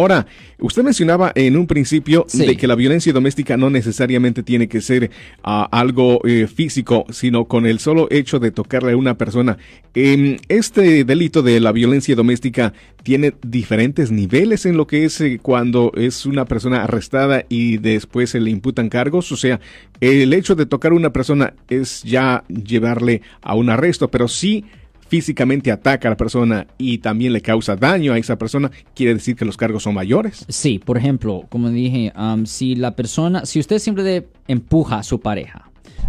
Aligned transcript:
Ahora, 0.00 0.26
usted 0.58 0.82
mencionaba 0.82 1.30
en 1.34 1.58
un 1.58 1.66
principio 1.66 2.24
Sí. 2.26 2.46
de 2.46 2.56
que 2.56 2.66
la 2.66 2.74
violencia 2.74 3.12
doméstica 3.12 3.58
no 3.58 3.68
necesariamente 3.68 4.42
tiene 4.42 4.66
que 4.66 4.80
ser 4.80 5.10
ah, 5.44 5.68
algo 5.70 6.20
eh, 6.26 6.46
físico, 6.46 7.04
sino 7.10 7.44
con 7.44 7.66
el 7.66 7.80
solo 7.80 8.08
hecho 8.10 8.38
de 8.38 8.50
tocarle 8.50 8.92
a 8.92 8.96
una 8.96 9.18
persona. 9.18 9.58
Em, 9.94 10.38
este 10.48 11.04
delito 11.04 11.42
de 11.42 11.60
la 11.60 11.72
violencia 11.72 12.16
doméstica 12.16 12.72
tiene 13.02 13.34
diferentes 13.42 14.10
niveles 14.10 14.64
en 14.64 14.78
lo 14.78 14.86
que 14.86 15.04
es 15.04 15.20
eh, 15.20 15.38
cuando 15.42 15.92
es 15.94 16.24
una 16.24 16.46
persona 16.46 16.82
arrestada 16.82 17.44
y 17.50 17.76
después 17.76 18.30
se 18.30 18.40
le 18.40 18.50
imputan 18.50 18.88
cargos. 18.88 19.30
O 19.32 19.36
sea, 19.36 19.60
el 20.00 20.32
hecho 20.32 20.54
de 20.54 20.64
tocar 20.64 20.92
a 20.92 20.94
una 20.94 21.12
persona 21.12 21.52
es 21.68 22.02
ya 22.04 22.42
llevarle 22.48 23.20
a 23.42 23.54
un 23.54 23.68
arresto, 23.68 24.10
pero 24.10 24.28
sí 24.28 24.64
físicamente 25.10 25.72
ataca 25.72 26.06
a 26.06 26.12
la 26.12 26.16
persona 26.16 26.68
y 26.78 26.98
también 26.98 27.32
le 27.32 27.42
causa 27.42 27.74
daño 27.74 28.12
a 28.12 28.18
esa 28.18 28.38
persona, 28.38 28.70
quiere 28.94 29.14
decir 29.14 29.34
que 29.34 29.44
los 29.44 29.56
cargos 29.56 29.82
son 29.82 29.94
mayores. 29.94 30.46
Sí, 30.48 30.78
por 30.78 30.96
ejemplo, 30.96 31.46
como 31.48 31.68
dije, 31.68 32.12
um, 32.16 32.46
si 32.46 32.76
la 32.76 32.94
persona, 32.94 33.44
si 33.44 33.58
usted 33.58 33.80
siempre 33.80 34.28
empuja 34.46 34.98
a 34.98 35.02
su 35.02 35.20
pareja, 35.20 35.69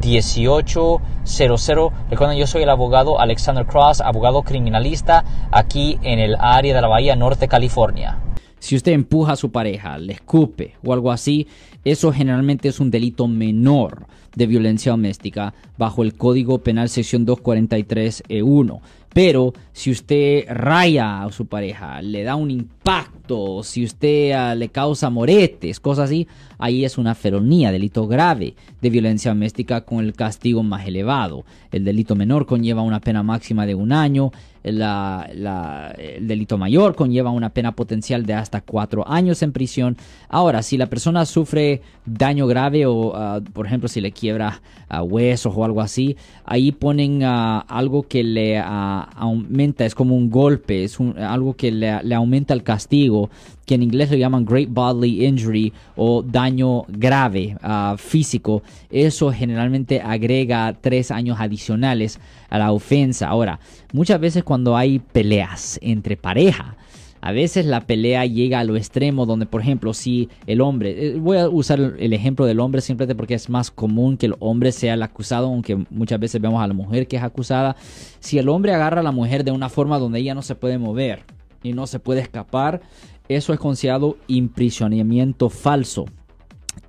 1-800-530-1800. 0.00 1.92
Recuerden, 2.10 2.38
yo 2.38 2.46
soy 2.46 2.62
el 2.62 2.70
abogado 2.70 3.20
Alexander 3.20 3.66
Cross, 3.66 4.00
abogado 4.00 4.42
criminalista 4.42 5.24
aquí 5.50 5.98
en 6.02 6.18
el 6.18 6.36
área 6.38 6.74
de 6.74 6.80
la 6.80 6.88
Bahía 6.88 7.16
Norte, 7.16 7.48
California. 7.48 8.18
si 8.58 8.74
usted 8.74 8.92
empuja 8.92 9.32
a 9.32 9.36
su 9.36 9.52
pareja, 9.52 9.98
le 9.98 10.14
escupe 10.14 10.74
o 10.84 10.92
algo 10.92 11.12
así, 11.12 11.46
eso 11.84 12.12
generalmente 12.12 12.68
es 12.68 12.80
un 12.80 12.90
delito 12.90 13.28
menor 13.28 14.06
de 14.34 14.46
violencia 14.46 14.92
doméstica 14.92 15.54
bajo 15.78 16.02
el 16.02 16.14
Código 16.14 16.58
Penal 16.58 16.88
sección 16.88 17.26
243E1. 17.26 18.80
Pero 19.16 19.54
si 19.72 19.90
usted 19.90 20.44
raya 20.46 21.22
a 21.22 21.32
su 21.32 21.46
pareja, 21.46 22.02
le 22.02 22.22
da 22.22 22.36
un 22.36 22.50
impacto, 22.50 23.62
si 23.62 23.82
usted 23.82 24.32
ah, 24.32 24.54
le 24.54 24.68
causa 24.68 25.08
moretes, 25.08 25.80
cosas 25.80 26.10
así, 26.10 26.28
ahí 26.58 26.84
es 26.84 26.98
una 26.98 27.14
felonía, 27.14 27.72
delito 27.72 28.06
grave 28.06 28.56
de 28.82 28.90
violencia 28.90 29.30
doméstica 29.30 29.86
con 29.86 30.04
el 30.04 30.12
castigo 30.12 30.62
más 30.62 30.86
elevado. 30.86 31.46
El 31.72 31.86
delito 31.86 32.14
menor 32.14 32.44
conlleva 32.44 32.82
una 32.82 33.00
pena 33.00 33.22
máxima 33.22 33.64
de 33.64 33.74
un 33.74 33.90
año, 33.92 34.32
la- 34.72 35.94
el 35.98 36.26
delito 36.26 36.58
mayor 36.58 36.94
conlleva 36.94 37.30
una 37.30 37.50
pena 37.50 37.72
potencial 37.72 38.24
de 38.26 38.34
hasta 38.34 38.60
cuatro 38.60 39.06
años 39.08 39.42
en 39.42 39.52
prisión. 39.52 39.96
Ahora, 40.28 40.62
si 40.62 40.76
la 40.76 40.86
persona 40.86 41.24
sufre 41.26 41.82
daño 42.04 42.46
grave 42.46 42.86
o, 42.86 43.12
ah, 43.14 43.40
por 43.52 43.66
ejemplo, 43.66 43.88
si 43.88 44.00
le 44.00 44.12
quiebra 44.12 44.60
ah, 44.88 45.02
huesos 45.02 45.52
o 45.56 45.64
algo 45.64 45.80
así, 45.80 46.16
ahí 46.44 46.72
ponen 46.72 47.22
ah, 47.24 47.60
algo 47.68 48.04
que 48.04 48.22
le 48.22 48.58
aumenta, 48.58 49.84
es 49.84 49.94
como 49.94 50.16
un 50.16 50.30
golpe, 50.30 50.84
es 50.84 51.00
un- 51.00 51.18
algo 51.18 51.54
que 51.54 51.70
le 51.72 52.14
aumenta 52.14 52.54
el 52.54 52.62
castigo, 52.62 53.30
que 53.66 53.74
en 53.74 53.82
inglés 53.82 54.10
le 54.10 54.18
llaman 54.18 54.44
great 54.44 54.68
bodily 54.70 55.26
injury 55.26 55.72
o 55.96 56.22
daño 56.22 56.84
grave 56.88 57.56
ah, 57.62 57.96
físico. 57.98 58.62
Eso 58.90 59.32
generalmente 59.32 60.00
agrega 60.00 60.72
tres 60.80 61.10
años 61.10 61.38
adicionales 61.40 62.20
a 62.48 62.58
la 62.58 62.72
ofensa. 62.72 63.28
Ahora, 63.28 63.58
muchas 63.92 64.20
veces 64.20 64.44
cuando 64.44 64.76
hay 64.76 65.00
peleas 65.00 65.78
entre 65.82 66.16
pareja, 66.16 66.76
a 67.20 67.32
veces 67.32 67.66
la 67.66 67.80
pelea 67.80 68.24
llega 68.24 68.60
a 68.60 68.64
lo 68.64 68.76
extremo 68.76 69.26
donde, 69.26 69.46
por 69.46 69.60
ejemplo, 69.60 69.92
si 69.94 70.28
el 70.46 70.60
hombre, 70.60 71.08
eh, 71.08 71.16
voy 71.18 71.38
a 71.38 71.48
usar 71.48 71.94
el 71.98 72.12
ejemplo 72.12 72.46
del 72.46 72.60
hombre 72.60 72.80
simplemente 72.80 73.16
porque 73.16 73.34
es 73.34 73.48
más 73.48 73.72
común 73.72 74.16
que 74.16 74.26
el 74.26 74.36
hombre 74.38 74.70
sea 74.70 74.94
el 74.94 75.02
acusado, 75.02 75.48
aunque 75.48 75.74
muchas 75.90 76.20
veces 76.20 76.40
vemos 76.40 76.62
a 76.62 76.68
la 76.68 76.74
mujer 76.74 77.08
que 77.08 77.16
es 77.16 77.24
acusada. 77.24 77.74
Si 78.20 78.38
el 78.38 78.48
hombre 78.48 78.74
agarra 78.74 79.00
a 79.00 79.02
la 79.02 79.10
mujer 79.10 79.42
de 79.42 79.50
una 79.50 79.68
forma 79.68 79.98
donde 79.98 80.20
ella 80.20 80.36
no 80.36 80.42
se 80.42 80.54
puede 80.54 80.78
mover 80.78 81.24
y 81.64 81.72
no 81.72 81.88
se 81.88 81.98
puede 81.98 82.20
escapar, 82.20 82.80
eso 83.28 83.52
es 83.52 83.58
considerado 83.58 84.16
imprisionamiento 84.26 85.48
falso 85.48 86.06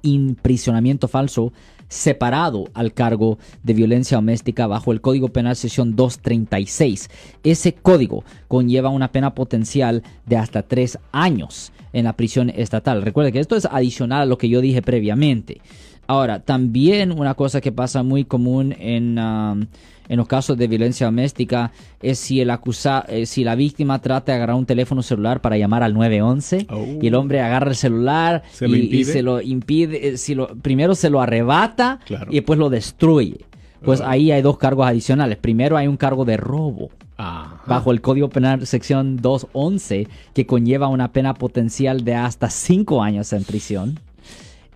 imprisionamiento 0.01 1.07
falso 1.07 1.53
separado 1.89 2.65
al 2.73 2.93
cargo 2.93 3.37
de 3.63 3.73
violencia 3.73 4.17
doméstica 4.17 4.67
bajo 4.67 4.91
el 4.91 5.01
Código 5.01 5.29
Penal 5.29 5.55
sección 5.55 5.95
236. 5.95 7.09
Ese 7.43 7.73
código 7.73 8.23
conlleva 8.47 8.89
una 8.89 9.11
pena 9.11 9.33
potencial 9.33 10.03
de 10.25 10.37
hasta 10.37 10.63
tres 10.63 10.99
años 11.11 11.71
en 11.93 12.05
la 12.05 12.13
prisión 12.13 12.49
estatal. 12.49 13.01
Recuerde 13.01 13.31
que 13.31 13.39
esto 13.39 13.55
es 13.55 13.65
adicional 13.65 14.23
a 14.23 14.25
lo 14.25 14.37
que 14.37 14.49
yo 14.49 14.61
dije 14.61 14.81
previamente. 14.81 15.61
Ahora, 16.07 16.39
también 16.39 17.11
una 17.11 17.33
cosa 17.33 17.59
que 17.59 17.71
pasa 17.71 18.01
muy 18.01 18.23
común 18.23 18.73
en, 18.79 19.19
um, 19.19 19.65
en 20.07 20.17
los 20.17 20.27
casos 20.27 20.57
de 20.57 20.69
violencia 20.69 21.07
doméstica 21.07 21.73
es 22.01 22.17
si 22.17 22.39
el 22.39 22.49
acusa, 22.49 23.03
eh, 23.09 23.25
si 23.25 23.43
la 23.43 23.55
víctima 23.55 23.99
trata 23.99 24.31
de 24.31 24.37
agarrar 24.37 24.55
un 24.55 24.65
teléfono 24.65 25.03
celular 25.03 25.41
para 25.41 25.57
llamar 25.57 25.83
al 25.83 25.93
911 25.93 26.67
Oh. 26.69 26.85
y 27.01 27.07
el 27.07 27.15
hombre 27.15 27.41
agarra 27.41 27.71
el 27.71 27.75
celular 27.75 28.43
¿Se 28.53 28.69
lo 28.69 28.77
y, 28.77 29.03
se 29.03 29.21
lo 29.21 29.41
impide, 29.41 29.96
eh, 30.03 30.17
si 30.17 30.35
lo, 30.35 30.47
primero 30.55 30.95
se 30.95 31.09
lo 31.09 31.21
arrebata 31.21 31.99
Claro. 32.05 32.31
y 32.31 32.35
después 32.35 32.57
lo 32.59 32.69
destruye. 32.69 33.45
Pues 33.83 34.01
Ah. 34.01 34.11
ahí 34.11 34.31
hay 34.31 34.41
dos 34.41 34.57
cargos 34.57 34.87
adicionales. 34.87 35.37
Primero 35.37 35.77
hay 35.77 35.87
un 35.87 35.97
cargo 35.97 36.25
de 36.25 36.35
robo 36.37 36.89
Ajá. 37.17 37.61
bajo 37.67 37.91
el 37.91 38.01
Código 38.01 38.29
Penal 38.29 38.65
sección 38.65 39.17
211 39.17 40.07
que 40.33 40.45
conlleva 40.47 40.87
una 40.87 41.11
pena 41.11 41.33
potencial 41.35 42.03
de 42.03 42.15
hasta 42.15 42.49
cinco 42.49 43.03
años 43.03 43.31
en 43.33 43.43
prisión. 43.43 43.99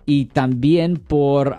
Y 0.06 0.26
también 0.26 0.96
por 0.96 1.56